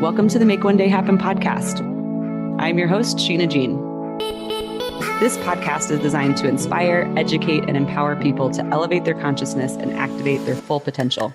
[0.00, 1.80] Welcome to the Make One Day Happen podcast.
[2.58, 3.76] I'm your host, Sheena Jean.
[5.20, 9.92] This podcast is designed to inspire, educate, and empower people to elevate their consciousness and
[9.92, 11.34] activate their full potential.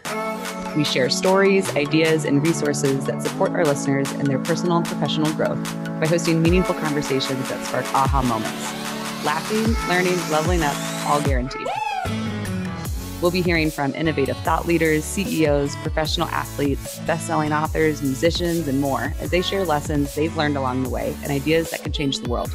[0.75, 5.31] We share stories, ideas, and resources that support our listeners in their personal and professional
[5.33, 5.63] growth
[5.99, 9.23] by hosting meaningful conversations that spark aha moments.
[9.23, 10.75] Laughing, learning, leveling up,
[11.05, 11.67] all guaranteed.
[13.21, 19.13] We'll be hearing from innovative thought leaders, CEOs, professional athletes, best-selling authors, musicians, and more
[19.19, 22.29] as they share lessons they've learned along the way and ideas that can change the
[22.29, 22.53] world.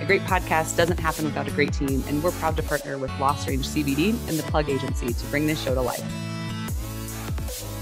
[0.00, 3.10] A great podcast doesn't happen without a great team, and we're proud to partner with
[3.18, 6.04] Lost Range CBD and the Plug Agency to bring this show to life.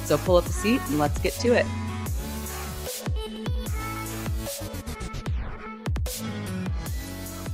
[0.05, 1.67] So pull up a seat and let's get to it.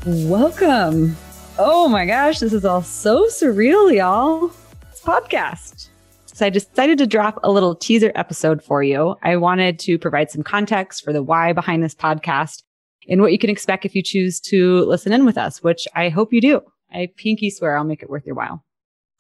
[0.05, 1.17] Welcome.
[1.59, 4.51] Oh my gosh, this is all so surreal, y'all.
[4.91, 5.89] It's podcast.
[6.25, 9.17] So I decided to drop a little teaser episode for you.
[9.23, 12.63] I wanted to provide some context for the why behind this podcast
[13.07, 16.09] and what you can expect if you choose to listen in with us, which I
[16.09, 16.63] hope you do.
[16.91, 18.65] I pinky swear I'll make it worth your while.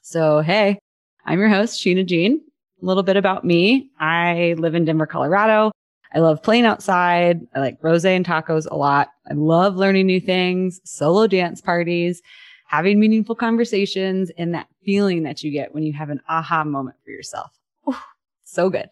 [0.00, 0.78] So, hey,
[1.26, 2.40] I'm your host, Sheena Jean.
[2.82, 3.90] A little bit about me.
[4.00, 5.70] I live in Denver, Colorado.
[6.14, 7.40] I love playing outside.
[7.54, 9.08] I like rose and tacos a lot.
[9.30, 12.22] I love learning new things, solo dance parties,
[12.66, 16.96] having meaningful conversations, and that feeling that you get when you have an aha moment
[17.04, 17.50] for yourself.
[17.88, 17.96] Ooh,
[18.44, 18.90] so good.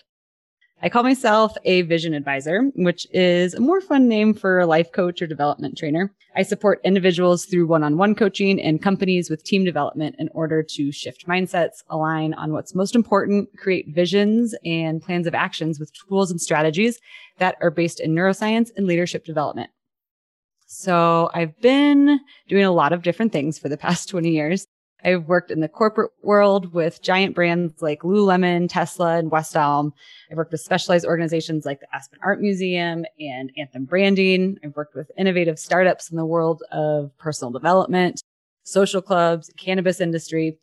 [0.83, 4.91] I call myself a vision advisor, which is a more fun name for a life
[4.93, 6.11] coach or development trainer.
[6.35, 11.27] I support individuals through one-on-one coaching and companies with team development in order to shift
[11.27, 16.41] mindsets, align on what's most important, create visions and plans of actions with tools and
[16.41, 16.99] strategies
[17.37, 19.69] that are based in neuroscience and leadership development.
[20.67, 24.67] So I've been doing a lot of different things for the past 20 years.
[25.05, 29.93] I've worked in the corporate world with giant brands like Lululemon, Tesla, and West Elm.
[30.31, 34.59] I've worked with specialized organizations like the Aspen Art Museum and Anthem Branding.
[34.65, 38.23] I've worked with innovative startups in the world of personal development,
[38.65, 40.59] social clubs, cannabis industry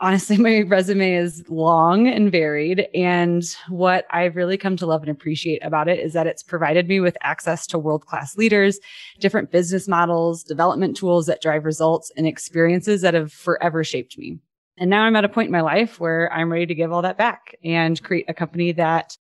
[0.00, 2.88] honestly, my resume is long and varied.
[2.94, 6.88] And what I've really come to love and appreciate about it is that it's provided
[6.88, 8.78] me with access to world class leaders,
[9.20, 14.38] different business models, development tools that drive results and experiences that have forever shaped me.
[14.76, 17.02] And now I'm at a point in my life where I'm ready to give all
[17.02, 19.16] that back and create a company that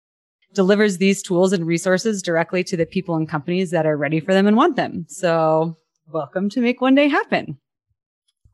[0.55, 4.33] delivers these tools and resources directly to the people and companies that are ready for
[4.33, 5.05] them and want them.
[5.09, 5.77] So
[6.11, 7.59] welcome to Make One Day Happen.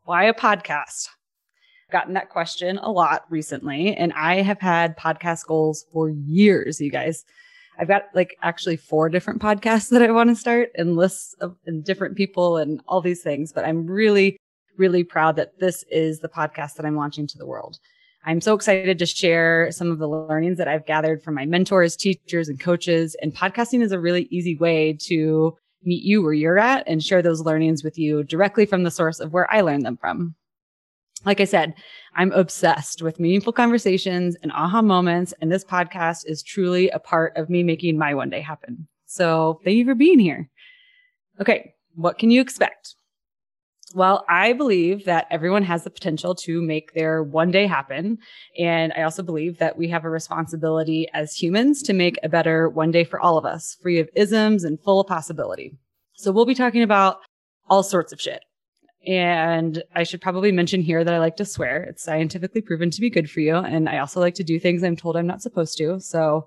[0.05, 1.09] Why a podcast?
[1.91, 6.91] Gotten that question a lot recently, and I have had podcast goals for years, you
[6.91, 7.25] guys.
[7.79, 11.57] I've got like actually four different podcasts that I want to start and lists of
[11.67, 14.37] and different people and all these things, but I'm really,
[14.77, 17.79] really proud that this is the podcast that I'm launching to the world.
[18.25, 21.97] I'm so excited to share some of the learnings that I've gathered from my mentors,
[21.97, 23.17] teachers, and coaches.
[23.23, 27.23] And podcasting is a really easy way to meet you where you're at and share
[27.23, 30.35] those learnings with you directly from the source of where I learned them from
[31.25, 31.75] like I said,
[32.17, 35.35] I'm obsessed with meaningful conversations and aha moments.
[35.41, 38.87] And this podcast is truly a part of me making my one day happen.
[39.07, 40.49] So thank you for being here.
[41.41, 41.75] Okay.
[41.95, 42.95] What can you expect?
[43.95, 48.19] Well, I believe that everyone has the potential to make their one day happen.
[48.59, 52.69] And I also believe that we have a responsibility as humans to make a better
[52.69, 55.75] one day for all of us, free of isms and full of possibility.
[56.17, 57.19] So we'll be talking about
[57.71, 58.43] all sorts of shit.
[59.09, 61.83] And I should probably mention here that I like to swear.
[61.83, 63.57] It's scientifically proven to be good for you.
[63.57, 65.99] And I also like to do things I'm told I'm not supposed to.
[65.99, 66.47] So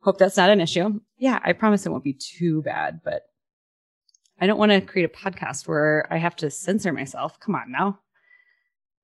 [0.00, 1.00] hope that's not an issue.
[1.18, 3.22] Yeah, I promise it won't be too bad, but
[4.40, 7.40] I don't want to create a podcast where I have to censor myself.
[7.40, 7.98] Come on now.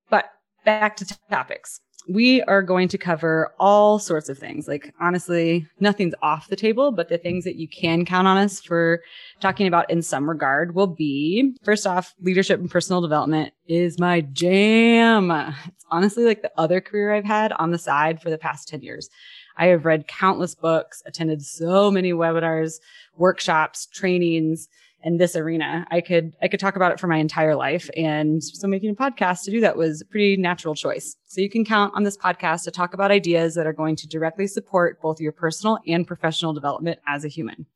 [0.09, 0.27] But
[0.65, 4.69] back to topics we are going to cover all sorts of things.
[4.69, 8.61] Like, honestly, nothing's off the table, but the things that you can count on us
[8.61, 9.03] for
[9.41, 14.21] talking about in some regard will be first off, leadership and personal development is my
[14.21, 15.31] jam.
[15.31, 18.83] It's honestly like the other career I've had on the side for the past 10
[18.83, 19.11] years.
[19.57, 22.75] I have read countless books, attended so many webinars,
[23.17, 24.69] workshops, trainings,
[25.03, 25.87] in this arena.
[25.91, 27.89] I could I could talk about it for my entire life.
[27.97, 31.17] And so making a podcast to do that was a pretty natural choice.
[31.27, 34.09] So you can count on this podcast to talk about ideas that are going to
[34.09, 37.67] directly support both your personal and professional development as a human.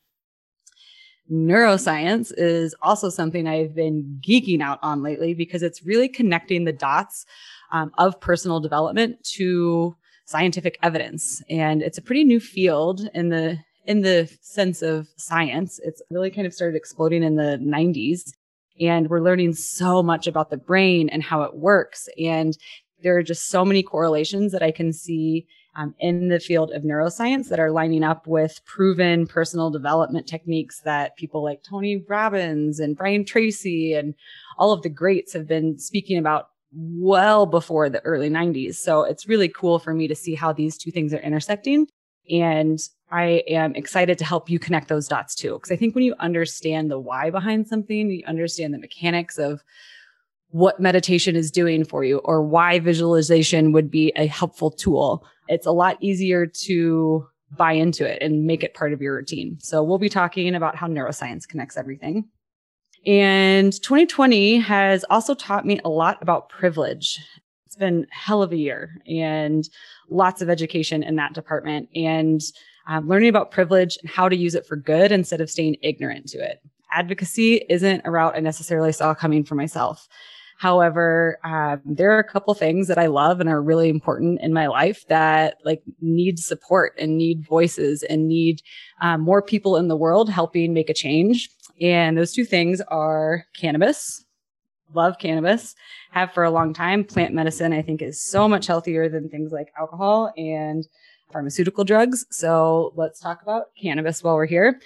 [1.31, 6.73] Neuroscience is also something I've been geeking out on lately because it's really connecting the
[6.73, 7.25] dots
[7.71, 9.95] um, of personal development to
[10.27, 11.41] scientific evidence.
[11.49, 15.81] And it's a pretty new field in the in the sense of science.
[15.83, 18.33] It's really kind of started exploding in the 90s.
[18.81, 22.09] And we're learning so much about the brain and how it works.
[22.19, 22.57] And
[23.03, 25.47] there are just so many correlations that I can see
[25.77, 30.81] um, in the field of neuroscience that are lining up with proven personal development techniques
[30.81, 34.15] that people like Tony Robbins and Brian Tracy and
[34.59, 38.77] all of the greats have been speaking about well before the early 90s.
[38.77, 41.87] So it's really cool for me to see how these two things are intersecting.
[42.29, 42.79] And
[43.11, 45.55] I am excited to help you connect those dots too.
[45.55, 49.63] Because I think when you understand the why behind something, you understand the mechanics of
[50.51, 55.25] what meditation is doing for you or why visualization would be a helpful tool.
[55.49, 57.27] It's a lot easier to
[57.57, 59.59] buy into it and make it part of your routine.
[59.61, 62.29] So we'll be talking about how neuroscience connects everything.
[63.07, 67.19] And 2020 has also taught me a lot about privilege.
[67.81, 69.69] Been hell of a year and
[70.11, 72.41] lots of education in that department and
[72.87, 76.29] um, learning about privilege and how to use it for good instead of staying ignorant
[76.29, 76.63] to it.
[76.93, 80.09] Advocacy isn't a route I necessarily saw coming for myself.
[80.59, 84.53] However, um, there are a couple things that I love and are really important in
[84.53, 88.61] my life that like need support and need voices and need
[89.01, 91.49] um, more people in the world helping make a change.
[91.81, 94.23] And those two things are cannabis.
[94.95, 95.75] Love cannabis,
[96.11, 97.05] have for a long time.
[97.05, 100.87] Plant medicine, I think, is so much healthier than things like alcohol and
[101.33, 102.25] pharmaceutical drugs.
[102.31, 104.81] So let's talk about cannabis while we're here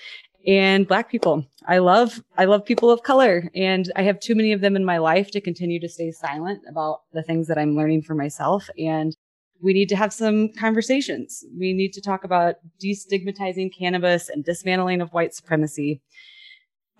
[0.46, 1.46] and black people.
[1.66, 4.84] I love I love people of color and I have too many of them in
[4.84, 8.68] my life to continue to stay silent about the things that I'm learning for myself
[8.78, 9.16] and
[9.62, 11.42] we need to have some conversations.
[11.58, 16.02] We need to talk about destigmatizing cannabis and dismantling of white supremacy.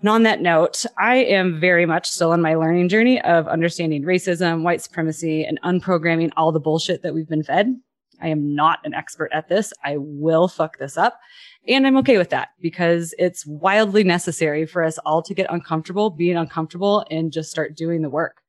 [0.01, 4.03] And on that note, I am very much still on my learning journey of understanding
[4.03, 7.75] racism, white supremacy, and unprogramming all the bullshit that we've been fed.
[8.21, 9.73] I am not an expert at this.
[9.83, 11.19] I will fuck this up.
[11.67, 16.09] And I'm okay with that because it's wildly necessary for us all to get uncomfortable,
[16.09, 18.41] being uncomfortable and just start doing the work.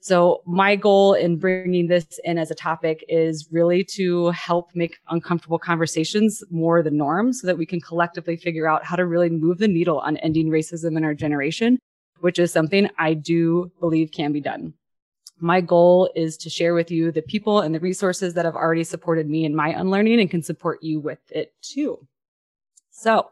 [0.00, 4.98] So my goal in bringing this in as a topic is really to help make
[5.08, 9.30] uncomfortable conversations more the norm so that we can collectively figure out how to really
[9.30, 11.78] move the needle on ending racism in our generation,
[12.20, 14.74] which is something I do believe can be done.
[15.38, 18.84] My goal is to share with you the people and the resources that have already
[18.84, 22.06] supported me in my unlearning and can support you with it too.
[22.90, 23.28] So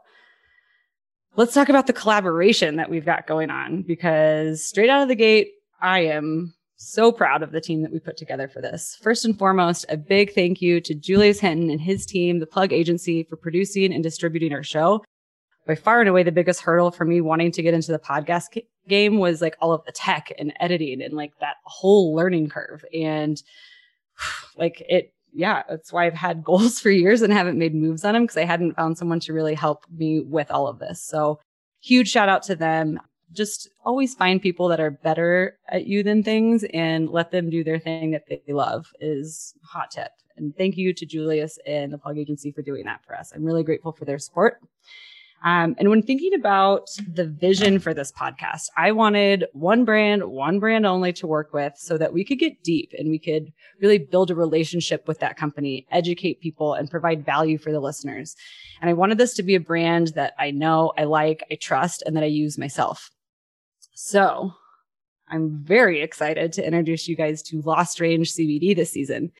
[1.36, 5.14] let's talk about the collaboration that we've got going on because straight out of the
[5.14, 5.52] gate,
[5.84, 8.96] I am so proud of the team that we put together for this.
[9.02, 12.72] First and foremost, a big thank you to Julius Hinton and his team, the Plug
[12.72, 15.04] Agency, for producing and distributing our show.
[15.66, 18.58] By far and away, the biggest hurdle for me wanting to get into the podcast
[18.88, 22.82] game was like all of the tech and editing and like that whole learning curve.
[22.94, 23.42] And
[24.56, 28.14] like it yeah, that's why I've had goals for years and haven't made moves on
[28.14, 31.02] them because I hadn't found someone to really help me with all of this.
[31.02, 31.40] So
[31.82, 33.00] huge shout out to them.
[33.34, 37.64] Just always find people that are better at you than things and let them do
[37.64, 40.12] their thing that they love is hot tip.
[40.36, 43.32] And thank you to Julius and the Plug Agency for doing that for us.
[43.34, 44.60] I'm really grateful for their support.
[45.44, 50.58] Um, and when thinking about the vision for this podcast, I wanted one brand, one
[50.58, 53.98] brand only to work with so that we could get deep and we could really
[53.98, 58.34] build a relationship with that company, educate people, and provide value for the listeners.
[58.80, 62.02] And I wanted this to be a brand that I know, I like, I trust,
[62.06, 63.10] and that I use myself.
[63.94, 64.52] So
[65.28, 69.30] I'm very excited to introduce you guys to Lost Range CBD this season.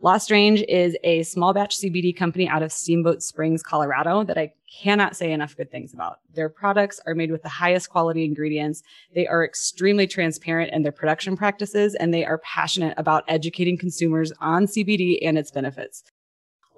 [0.00, 4.52] Lost Range is a small batch CBD company out of Steamboat Springs, Colorado that I
[4.80, 6.18] cannot say enough good things about.
[6.34, 8.82] Their products are made with the highest quality ingredients.
[9.14, 14.32] They are extremely transparent in their production practices and they are passionate about educating consumers
[14.38, 16.04] on CBD and its benefits.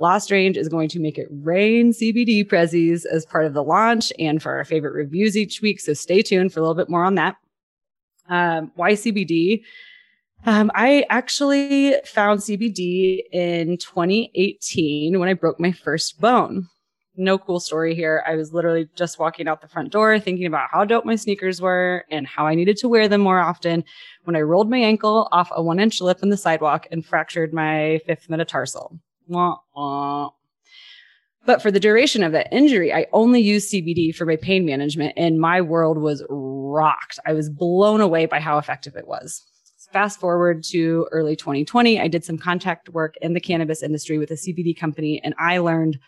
[0.00, 4.12] Lost Range is going to make it rain CBD prezzies as part of the launch
[4.19, 5.81] and for our favorite reviews each week.
[5.81, 7.37] So stay tuned for a little bit more on that.
[8.28, 9.62] Um, why CBD?
[10.47, 16.69] Um, I actually found CBD in 2018 when I broke my first bone.
[17.17, 18.23] No cool story here.
[18.28, 21.61] I was literally just walking out the front door thinking about how dope my sneakers
[21.61, 23.83] were and how I needed to wear them more often
[24.23, 27.52] when I rolled my ankle off a one inch lip in the sidewalk and fractured
[27.52, 29.00] my fifth metatarsal.
[29.28, 30.30] Wah, wah.
[31.47, 35.14] But for the duration of that injury, I only used CBD for my pain management
[35.16, 37.18] and my world was rocked.
[37.25, 39.42] I was blown away by how effective it was
[39.92, 44.30] fast forward to early 2020, I did some contact work in the cannabis industry with
[44.30, 45.99] a CBD company, and I learned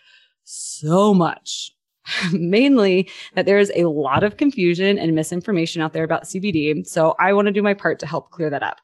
[0.45, 1.73] so much.
[2.33, 6.87] Mainly that there is a lot of confusion and misinformation out there about CBD.
[6.87, 8.81] So I want to do my part to help clear that up.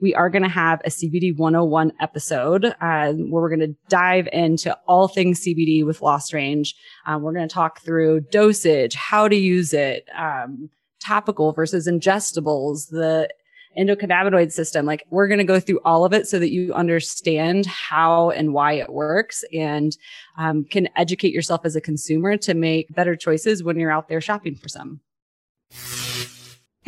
[0.00, 4.28] We are going to have a CBD 101 episode uh, where we're going to dive
[4.32, 6.72] into all things CBD with Lost Range.
[7.06, 10.70] Um, we're going to talk through dosage, how to use it, um,
[11.04, 13.28] topical versus ingestibles, the
[13.76, 14.86] endocannabinoid system.
[14.86, 18.52] Like we're going to go through all of it so that you understand how and
[18.52, 19.96] why it works and
[20.36, 24.20] um, can educate yourself as a consumer to make better choices when you're out there
[24.20, 25.00] shopping for some.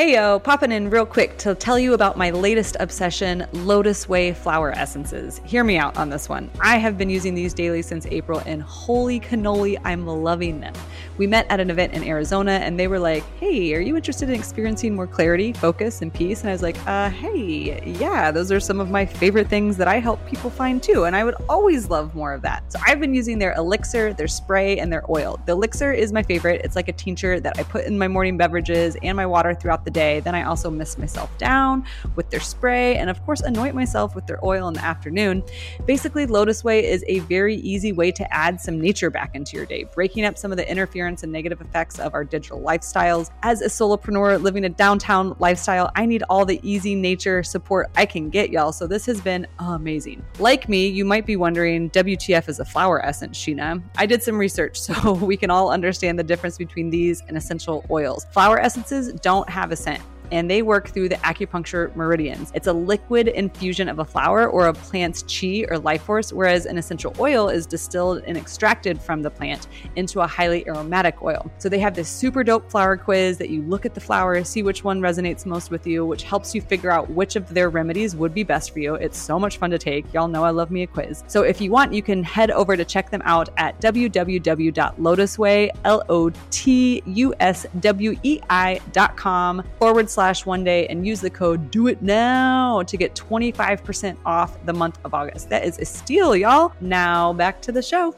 [0.01, 4.73] Hey yo, popping in real quick to tell you about my latest obsession, LotusWei flower
[4.73, 5.43] essences.
[5.45, 6.51] Hear me out on this one.
[6.59, 10.73] I have been using these daily since April and holy cannoli, I'm loving them.
[11.19, 14.31] We met at an event in Arizona and they were like, Hey, are you interested
[14.31, 16.41] in experiencing more clarity, focus, and peace?
[16.41, 19.87] And I was like, uh, hey, yeah, those are some of my favorite things that
[19.87, 21.05] I help people find too.
[21.05, 22.73] And I would always love more of that.
[22.73, 25.39] So I've been using their elixir, their spray, and their oil.
[25.45, 26.63] The elixir is my favorite.
[26.65, 29.85] It's like a tincture that I put in my morning beverages and my water throughout
[29.85, 30.21] the day.
[30.21, 31.85] Then I also mist myself down
[32.17, 35.43] with their spray and, of course, anoint myself with their oil in the afternoon.
[35.87, 39.85] Basically, LotusWei is a very easy way to add some nature back into your day,
[39.95, 43.31] breaking up some of the interference and negative effects of our digital lifestyles.
[43.43, 48.07] As a solopreneur living a downtown lifestyle, I need all the easy nature support I
[48.07, 48.73] can get, y'all.
[48.73, 50.25] So this has been amazing.
[50.39, 53.83] Like me, you might be wondering WTF is a flower essence, Sheena.
[53.97, 57.85] I did some research so we can all understand the difference between these and essential
[57.91, 58.27] oils.
[58.33, 62.53] Flower essences don't have a scent and they work through the acupuncture meridians.
[62.55, 66.67] It's a liquid infusion of a flower or a plant's chi or life force, whereas
[66.67, 71.51] an essential oil is distilled and extracted from the plant into a highly aromatic oil.
[71.59, 74.63] So they have this super dope flower quiz that you look at the flowers, see
[74.63, 78.15] which one resonates most with you, which helps you figure out which of their remedies
[78.17, 78.95] would be best for you.
[78.95, 80.13] It's so much fun to take.
[80.15, 81.25] Y'all know I love me a quiz.
[81.27, 86.03] So if you want, you can head over to check them out at www.lotuswei, L
[86.09, 88.17] O T U S W
[88.51, 93.15] I.com forward slash slash one day and use the code do it now to get
[93.15, 95.49] 25% off the month of August.
[95.49, 96.75] That is a steal, y'all.
[96.83, 98.15] Now back to the show.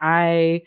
[0.00, 0.62] I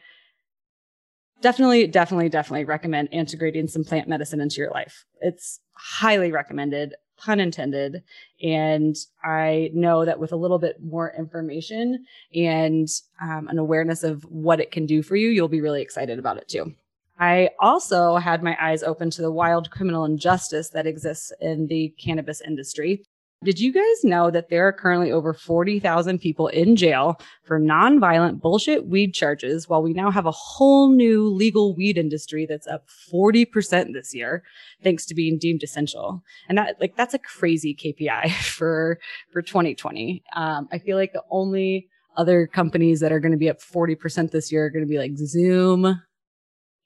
[1.41, 5.03] definitely, definitely, definitely recommend integrating some plant medicine into your life.
[5.19, 8.03] It's highly recommended pun intended.
[8.41, 12.87] And I know that with a little bit more information and
[13.21, 16.37] um, an awareness of what it can do for you, you'll be really excited about
[16.37, 16.73] it too.
[17.19, 21.93] I also had my eyes open to the wild criminal injustice that exists in the
[22.03, 23.05] cannabis industry.
[23.43, 28.39] Did you guys know that there are currently over 40,000 people in jail for nonviolent
[28.39, 32.87] bullshit weed charges while we now have a whole new legal weed industry that's up
[33.11, 34.43] 40% this year
[34.83, 36.21] thanks to being deemed essential.
[36.49, 38.99] And that like that's a crazy KPI for
[39.33, 40.23] for 2020.
[40.35, 44.29] Um, I feel like the only other companies that are going to be up 40%
[44.29, 45.99] this year are going to be like Zoom,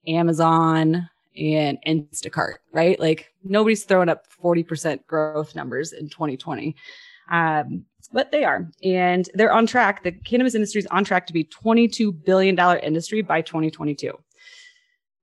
[0.08, 3.00] Amazon, and Instacart, right?
[3.00, 6.76] Like nobody's throwing up 40% growth numbers in 2020.
[7.32, 8.70] Um, but they are.
[8.84, 10.04] And they're on track.
[10.04, 14.14] The cannabis industry is on track to be $22 billion industry by 2022.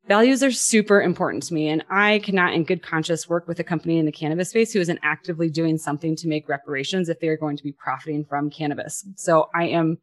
[0.09, 3.65] Values are super important to me, and I cannot, in good conscience, work with a
[3.65, 7.29] company in the cannabis space who isn't actively doing something to make reparations if they
[7.29, 9.07] are going to be profiting from cannabis.
[9.15, 9.99] So I am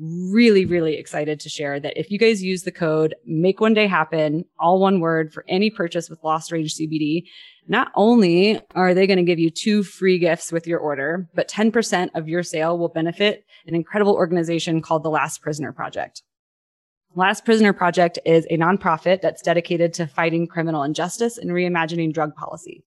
[0.00, 3.86] really, really excited to share that if you guys use the code make one day
[3.86, 7.24] happen, all one word for any purchase with Lost Range CBD,
[7.68, 11.48] not only are they going to give you two free gifts with your order, but
[11.48, 16.22] 10% of your sale will benefit an incredible organization called the Last Prisoner Project.
[17.14, 22.34] Last Prisoner Project is a nonprofit that's dedicated to fighting criminal injustice and reimagining drug
[22.36, 22.84] policy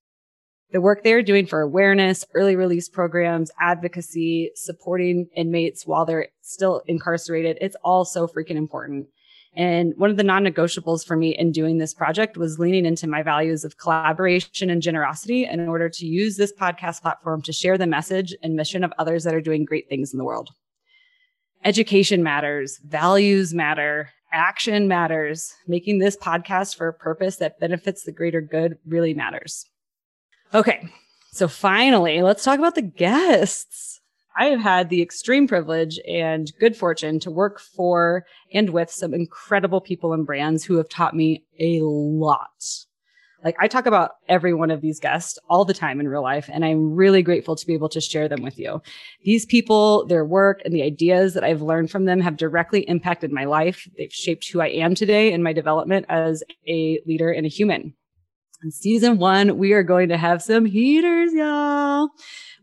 [0.73, 6.81] the work they're doing for awareness, early release programs, advocacy, supporting inmates while they're still
[6.87, 7.59] incarcerated.
[7.61, 9.07] It's all so freaking important.
[9.55, 13.21] And one of the non-negotiables for me in doing this project was leaning into my
[13.21, 17.85] values of collaboration and generosity in order to use this podcast platform to share the
[17.85, 20.49] message and mission of others that are doing great things in the world.
[21.63, 25.53] Education matters, values matter, action matters.
[25.67, 29.67] Making this podcast for a purpose that benefits the greater good really matters.
[30.53, 30.87] Okay.
[31.31, 34.01] So finally, let's talk about the guests.
[34.37, 39.13] I have had the extreme privilege and good fortune to work for and with some
[39.13, 42.63] incredible people and brands who have taught me a lot.
[43.43, 46.49] Like I talk about every one of these guests all the time in real life,
[46.51, 48.81] and I'm really grateful to be able to share them with you.
[49.23, 53.31] These people, their work, and the ideas that I've learned from them have directly impacted
[53.31, 53.87] my life.
[53.97, 57.95] They've shaped who I am today and my development as a leader and a human.
[58.63, 62.07] In season one, we are going to have some heaters, y'all.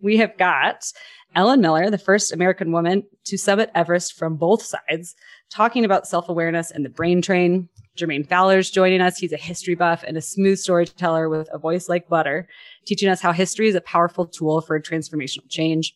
[0.00, 0.90] We have got
[1.35, 5.14] Ellen Miller, the first American woman to summit Everest from both sides,
[5.50, 7.69] talking about self awareness and the brain train.
[7.99, 9.19] Jermaine Fowler's joining us.
[9.19, 12.49] He's a history buff and a smooth storyteller with a voice like butter,
[12.87, 15.95] teaching us how history is a powerful tool for transformational change.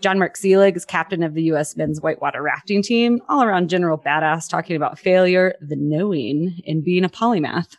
[0.00, 1.76] John Mark Seelig is captain of the U.S.
[1.76, 7.04] men's whitewater rafting team, all around general badass, talking about failure, the knowing, and being
[7.04, 7.76] a polymath.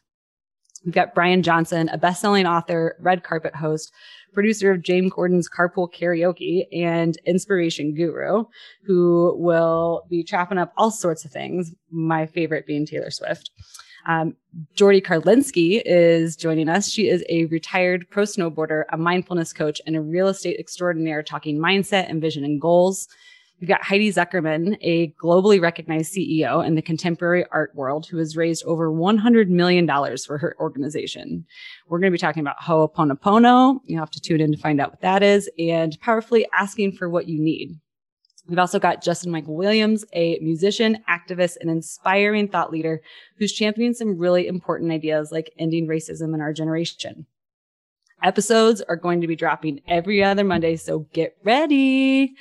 [0.85, 3.91] We've got Brian Johnson, a best-selling author, red carpet host,
[4.33, 8.45] producer of James Corden's Carpool Karaoke and inspiration guru,
[8.83, 11.73] who will be chopping up all sorts of things.
[11.89, 13.49] My favorite being Taylor Swift.
[14.07, 14.35] Um,
[14.75, 16.89] Jordy Karlinski is joining us.
[16.89, 21.57] She is a retired pro snowboarder, a mindfulness coach, and a real estate extraordinaire talking
[21.57, 23.07] mindset and vision and goals.
[23.61, 28.35] We've got Heidi Zuckerman, a globally recognized CEO in the contemporary art world who has
[28.35, 31.45] raised over $100 million for her organization.
[31.87, 33.79] We're going to be talking about Ho'oponopono.
[33.85, 37.09] You have to tune in to find out what that is and powerfully asking for
[37.09, 37.79] what you need.
[38.47, 43.01] We've also got Justin Michael Williams, a musician, activist, and inspiring thought leader
[43.39, 47.25] who's championing some really important ideas like ending racism in our generation.
[48.21, 52.35] Episodes are going to be dropping every other Monday, so get ready.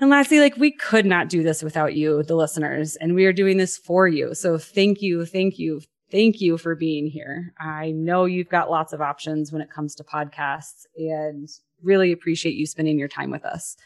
[0.00, 3.32] And lastly, like we could not do this without you, the listeners, and we are
[3.32, 4.34] doing this for you.
[4.34, 7.54] So thank you, thank you, thank you for being here.
[7.58, 11.48] I know you've got lots of options when it comes to podcasts and
[11.82, 13.76] really appreciate you spending your time with us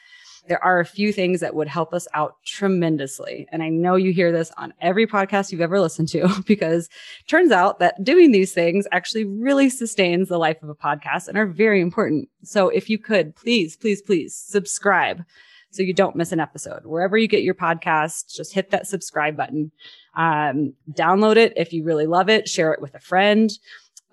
[0.48, 3.46] there are a few things that would help us out tremendously.
[3.52, 6.88] And I know you hear this on every podcast you've ever listened to because
[7.26, 11.38] turns out that doing these things actually really sustains the life of a podcast and
[11.38, 12.28] are very important.
[12.42, 15.24] So if you could please, please, please subscribe
[15.70, 16.84] so you don't miss an episode.
[16.84, 19.70] Wherever you get your podcast, just hit that subscribe button.
[20.16, 23.50] Um, download it if you really love it, share it with a friend.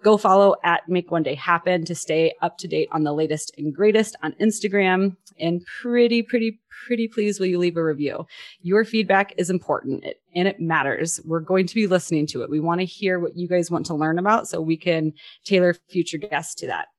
[0.04, 3.52] Go follow at Make One Day Happen to stay up to date on the latest
[3.58, 5.16] and greatest on Instagram.
[5.40, 8.28] And pretty, pretty, pretty please will you leave a review.
[8.62, 11.20] Your feedback is important and it matters.
[11.26, 12.52] We're going to be listening to it.
[12.52, 15.12] We want to hear what you guys want to learn about so we can
[15.44, 16.90] tailor future guests to that.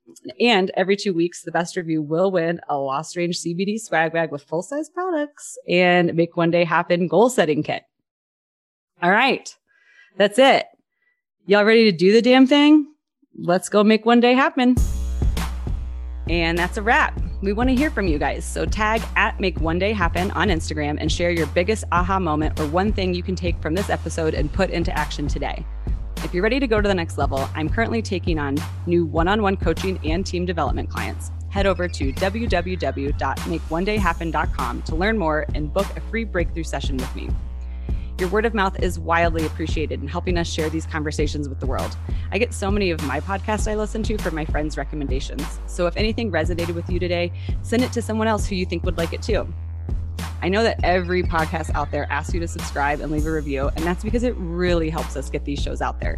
[0.41, 4.31] And every two weeks, the best review will win a Lost Range CBD swag bag
[4.31, 7.83] with full size products and Make One Day Happen goal setting kit.
[9.03, 9.55] All right.
[10.17, 10.67] That's it.
[11.47, 12.87] Y'all ready to do the damn thing?
[13.39, 14.77] let's go make one day happen.
[16.29, 17.21] And that's a wrap.
[17.43, 18.45] We want to hear from you guys.
[18.45, 22.59] So tag at Make One Day Happen on Instagram and share your biggest aha moment
[22.59, 25.65] or one thing you can take from this episode and put into action today.
[26.27, 29.29] If you're ready to go to the next level, I'm currently taking on new one
[29.29, 31.31] on one coaching and team development clients.
[31.51, 37.29] Head over to www.makeonedayhappen.com to learn more and book a free breakthrough session with me.
[38.19, 41.67] Your word of mouth is wildly appreciated in helping us share these conversations with the
[41.67, 41.97] world.
[42.33, 45.61] I get so many of my podcasts I listen to from my friends' recommendations.
[45.67, 47.31] So if anything resonated with you today,
[47.63, 49.47] send it to someone else who you think would like it too.
[50.47, 53.69] I know that every podcast out there asks you to subscribe and leave a review,
[53.75, 56.15] and that's because it really helps us get these shows out there.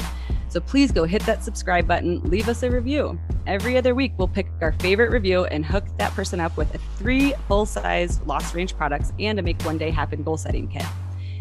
[0.50, 3.18] So please go hit that subscribe button, leave us a review.
[3.46, 7.32] Every other week, we'll pick our favorite review and hook that person up with three
[7.48, 10.84] full size Lost Range products and a Make One Day Happen goal setting kit.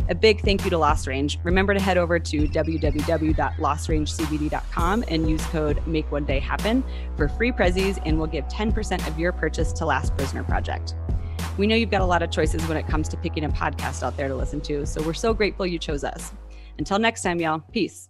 [0.07, 1.37] A big thank you to Lost Range.
[1.43, 6.85] Remember to head over to www.lostrangecbd.com and use code Make One Day Happen
[7.17, 10.95] for free prezzies, and we'll give 10% of your purchase to Last Prisoner Project.
[11.57, 14.03] We know you've got a lot of choices when it comes to picking a podcast
[14.03, 16.31] out there to listen to, so we're so grateful you chose us.
[16.77, 18.09] Until next time, y'all, peace.